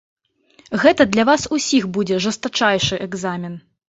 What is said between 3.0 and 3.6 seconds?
экзамен.